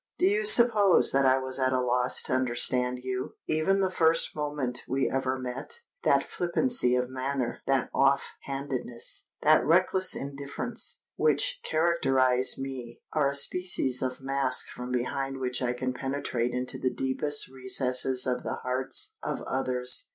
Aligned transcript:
do 0.17 0.25
you 0.25 0.43
suppose 0.45 1.11
that 1.11 1.27
I 1.27 1.37
was 1.37 1.59
at 1.59 1.71
a 1.73 1.79
loss 1.79 2.23
to 2.23 2.33
understand 2.33 3.01
you, 3.03 3.35
even 3.47 3.81
the 3.81 3.89
very 3.89 3.95
first 3.97 4.35
moment 4.35 4.81
we 4.89 5.07
ever 5.07 5.37
met? 5.37 5.81
That 6.01 6.23
flippancy 6.23 6.95
of 6.95 7.07
manner—that 7.11 7.91
off 7.93 8.31
handedness—that 8.45 9.63
reckless 9.63 10.15
indifference, 10.15 11.03
which 11.17 11.59
characterise 11.63 12.57
me, 12.57 13.01
are 13.13 13.27
a 13.27 13.35
species 13.35 14.01
of 14.01 14.21
mask 14.21 14.69
from 14.69 14.91
behind 14.91 15.37
which 15.37 15.61
I 15.61 15.71
can 15.73 15.93
penetrate 15.93 16.51
into 16.51 16.79
the 16.79 16.91
deepest 16.91 17.47
recesses 17.47 18.25
of 18.25 18.41
the 18.41 18.55
hearts 18.63 19.17
of 19.21 19.41
others. 19.43 20.07